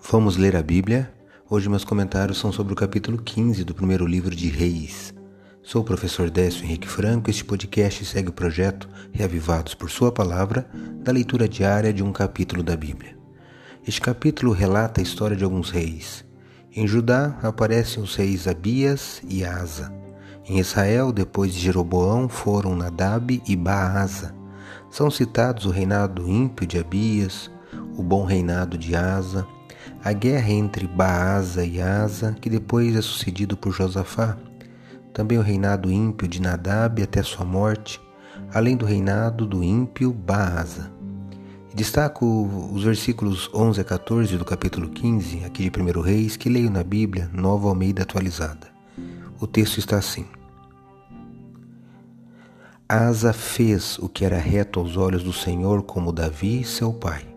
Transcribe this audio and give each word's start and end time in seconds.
Vamos 0.00 0.38
ler 0.38 0.56
a 0.56 0.62
Bíblia? 0.62 1.12
Hoje 1.50 1.68
meus 1.68 1.84
comentários 1.84 2.38
são 2.38 2.50
sobre 2.50 2.72
o 2.72 2.76
capítulo 2.76 3.18
15 3.18 3.62
do 3.62 3.74
primeiro 3.74 4.06
livro 4.06 4.34
de 4.34 4.48
Reis. 4.48 5.12
Sou 5.62 5.82
o 5.82 5.84
professor 5.84 6.30
Décio 6.30 6.64
Henrique 6.64 6.88
Franco 6.88 7.28
este 7.28 7.44
podcast 7.44 8.06
segue 8.06 8.30
o 8.30 8.32
projeto 8.32 8.88
Reavivados 9.12 9.74
por 9.74 9.90
Sua 9.90 10.10
Palavra 10.10 10.66
da 11.02 11.12
leitura 11.12 11.46
diária 11.46 11.92
de 11.92 12.02
um 12.02 12.10
capítulo 12.10 12.62
da 12.62 12.74
Bíblia. 12.74 13.18
Este 13.86 14.00
capítulo 14.00 14.52
relata 14.52 15.00
a 15.00 15.02
história 15.02 15.36
de 15.36 15.44
alguns 15.44 15.68
reis. 15.68 16.24
Em 16.74 16.86
Judá 16.86 17.38
aparecem 17.42 18.02
os 18.02 18.14
reis 18.14 18.46
Abias 18.46 19.20
e 19.28 19.44
Asa. 19.44 19.92
Em 20.46 20.58
Israel, 20.58 21.12
depois 21.12 21.52
de 21.52 21.60
Jeroboão, 21.60 22.30
foram 22.30 22.74
Nadab 22.74 23.42
e 23.46 23.56
Baasa. 23.56 24.34
São 24.90 25.10
citados 25.10 25.66
o 25.66 25.70
reinado 25.70 26.26
ímpio 26.26 26.66
de 26.66 26.78
Abias, 26.78 27.50
o 27.94 28.02
bom 28.02 28.24
reinado 28.24 28.78
de 28.78 28.96
Asa, 28.96 29.46
a 30.02 30.12
guerra 30.12 30.50
entre 30.50 30.86
Baasa 30.86 31.64
e 31.64 31.80
Asa, 31.80 32.36
que 32.40 32.48
depois 32.48 32.94
é 32.96 33.02
sucedido 33.02 33.56
por 33.56 33.72
Josafá, 33.72 34.36
também 35.12 35.38
o 35.38 35.42
reinado 35.42 35.90
ímpio 35.90 36.28
de 36.28 36.40
Nadab 36.40 37.02
até 37.02 37.22
sua 37.22 37.44
morte, 37.44 38.00
além 38.54 38.76
do 38.76 38.86
reinado 38.86 39.46
do 39.46 39.62
ímpio 39.62 40.12
Baasa. 40.12 40.90
Destaco 41.74 42.24
os 42.72 42.84
versículos 42.84 43.50
11 43.54 43.80
a 43.80 43.84
14 43.84 44.36
do 44.36 44.44
capítulo 44.44 44.88
15, 44.88 45.44
aqui 45.44 45.68
de 45.68 45.80
1 45.80 46.00
Reis, 46.00 46.36
que 46.36 46.48
leio 46.48 46.70
na 46.70 46.82
Bíblia, 46.82 47.30
Nova 47.32 47.68
Almeida 47.68 48.02
Atualizada. 48.02 48.68
O 49.40 49.46
texto 49.46 49.78
está 49.78 49.98
assim: 49.98 50.24
Asa 52.88 53.32
fez 53.32 53.98
o 53.98 54.08
que 54.08 54.24
era 54.24 54.38
reto 54.38 54.80
aos 54.80 54.96
olhos 54.96 55.22
do 55.22 55.32
Senhor, 55.32 55.82
como 55.82 56.12
Davi, 56.12 56.64
seu 56.64 56.92
pai 56.92 57.27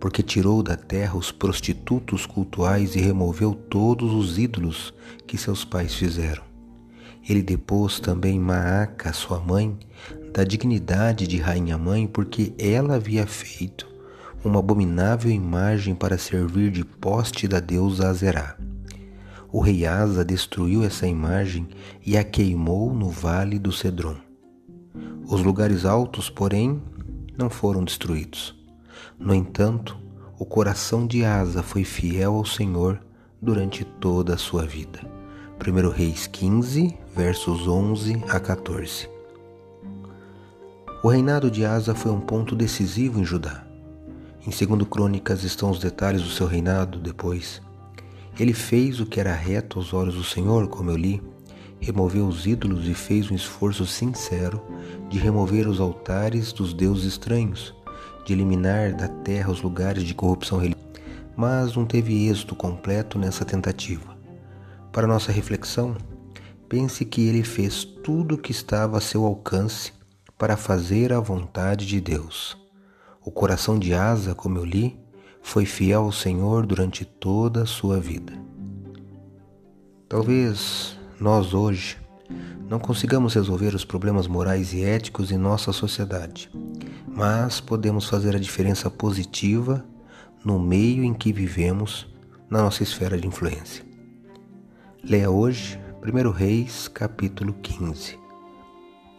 porque 0.00 0.22
tirou 0.22 0.62
da 0.62 0.76
terra 0.76 1.16
os 1.16 1.30
prostitutos 1.32 2.26
cultuais 2.26 2.94
e 2.94 3.00
removeu 3.00 3.54
todos 3.54 4.12
os 4.12 4.38
ídolos 4.38 4.94
que 5.26 5.36
seus 5.36 5.64
pais 5.64 5.94
fizeram. 5.94 6.42
Ele 7.28 7.42
depôs 7.42 8.00
também 8.00 8.38
Maaca, 8.38 9.12
sua 9.12 9.38
mãe, 9.38 9.76
da 10.32 10.44
dignidade 10.44 11.26
de 11.26 11.36
rainha-mãe, 11.36 12.06
porque 12.06 12.54
ela 12.58 12.94
havia 12.94 13.26
feito 13.26 13.86
uma 14.44 14.60
abominável 14.60 15.30
imagem 15.30 15.94
para 15.94 16.16
servir 16.16 16.70
de 16.70 16.84
poste 16.84 17.48
da 17.48 17.60
deusa 17.60 18.08
Azerá. 18.08 18.56
O 19.50 19.60
rei 19.60 19.86
Asa 19.86 20.24
destruiu 20.24 20.84
essa 20.84 21.06
imagem 21.06 21.66
e 22.04 22.16
a 22.16 22.24
queimou 22.24 22.94
no 22.94 23.08
vale 23.08 23.58
do 23.58 23.72
Cedron. 23.72 24.16
Os 25.26 25.42
lugares 25.42 25.84
altos, 25.84 26.30
porém, 26.30 26.80
não 27.36 27.50
foram 27.50 27.84
destruídos. 27.84 28.57
No 29.18 29.34
entanto, 29.34 29.96
o 30.38 30.44
coração 30.44 31.06
de 31.06 31.24
Asa 31.24 31.62
foi 31.62 31.82
fiel 31.82 32.34
ao 32.34 32.44
Senhor 32.44 33.00
durante 33.42 33.84
toda 33.84 34.34
a 34.34 34.38
sua 34.38 34.64
vida. 34.64 35.00
1 35.60 35.88
Reis 35.90 36.28
15, 36.28 36.96
versos 37.14 37.66
11 37.66 38.22
a 38.28 38.38
14. 38.38 39.08
O 41.02 41.08
reinado 41.08 41.50
de 41.50 41.64
Asa 41.64 41.94
foi 41.94 42.12
um 42.12 42.20
ponto 42.20 42.54
decisivo 42.54 43.18
em 43.18 43.24
Judá. 43.24 43.64
Em 44.46 44.50
2 44.50 44.88
Crônicas 44.88 45.42
estão 45.42 45.70
os 45.70 45.78
detalhes 45.78 46.22
do 46.22 46.30
seu 46.30 46.46
reinado 46.46 46.98
depois. 46.98 47.60
Ele 48.38 48.52
fez 48.52 49.00
o 49.00 49.06
que 49.06 49.18
era 49.18 49.34
reto 49.34 49.78
aos 49.78 49.92
olhos 49.92 50.14
do 50.14 50.24
Senhor, 50.24 50.68
como 50.68 50.90
eu 50.90 50.96
li, 50.96 51.22
removeu 51.80 52.26
os 52.26 52.46
ídolos 52.46 52.86
e 52.88 52.94
fez 52.94 53.30
um 53.30 53.34
esforço 53.34 53.86
sincero 53.86 54.62
de 55.08 55.18
remover 55.18 55.68
os 55.68 55.80
altares 55.80 56.52
dos 56.52 56.72
deuses 56.72 57.04
estranhos 57.04 57.74
de 58.28 58.34
eliminar 58.34 58.94
da 58.94 59.08
terra 59.08 59.50
os 59.50 59.62
lugares 59.62 60.04
de 60.04 60.12
corrupção 60.12 60.58
religiosa, 60.58 60.86
mas 61.34 61.74
não 61.74 61.86
teve 61.86 62.28
êxito 62.28 62.54
completo 62.54 63.18
nessa 63.18 63.42
tentativa. 63.42 64.14
Para 64.92 65.06
nossa 65.06 65.32
reflexão, 65.32 65.96
pense 66.68 67.06
que 67.06 67.26
ele 67.26 67.42
fez 67.42 67.84
tudo 67.84 68.34
o 68.34 68.38
que 68.38 68.52
estava 68.52 68.98
a 68.98 69.00
seu 69.00 69.24
alcance 69.24 69.94
para 70.36 70.58
fazer 70.58 71.10
a 71.10 71.20
vontade 71.20 71.86
de 71.86 72.02
Deus. 72.02 72.54
O 73.24 73.30
coração 73.30 73.78
de 73.78 73.94
Asa, 73.94 74.34
como 74.34 74.58
eu 74.58 74.64
li, 74.64 75.00
foi 75.40 75.64
fiel 75.64 76.02
ao 76.02 76.12
Senhor 76.12 76.66
durante 76.66 77.06
toda 77.06 77.62
a 77.62 77.66
sua 77.66 77.98
vida. 77.98 78.34
Talvez 80.06 80.98
nós 81.18 81.54
hoje 81.54 81.96
não 82.68 82.78
consigamos 82.78 83.32
resolver 83.32 83.74
os 83.74 83.86
problemas 83.86 84.26
morais 84.26 84.74
e 84.74 84.82
éticos 84.84 85.30
em 85.30 85.38
nossa 85.38 85.72
sociedade, 85.72 86.50
mas 87.18 87.60
podemos 87.60 88.08
fazer 88.08 88.36
a 88.36 88.38
diferença 88.38 88.88
positiva 88.88 89.84
no 90.44 90.56
meio 90.56 91.02
em 91.02 91.12
que 91.12 91.32
vivemos 91.32 92.06
na 92.48 92.62
nossa 92.62 92.84
esfera 92.84 93.18
de 93.18 93.26
influência. 93.26 93.84
Leia 95.02 95.28
hoje 95.28 95.80
1 96.00 96.30
Reis, 96.30 96.86
capítulo 96.86 97.52
15. 97.54 98.16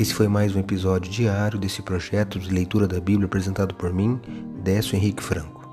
Esse 0.00 0.14
foi 0.14 0.26
mais 0.26 0.56
um 0.56 0.60
episódio 0.60 1.12
diário 1.12 1.58
desse 1.58 1.82
projeto 1.82 2.38
de 2.38 2.50
leitura 2.50 2.88
da 2.88 2.98
Bíblia 2.98 3.26
apresentado 3.26 3.74
por 3.74 3.92
mim, 3.92 4.18
Décio 4.62 4.96
Henrique 4.96 5.22
Franco. 5.22 5.68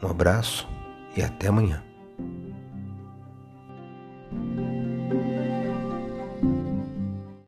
Um 0.00 0.06
abraço 0.06 0.68
e 1.16 1.22
até 1.22 1.48
amanhã. 1.48 1.87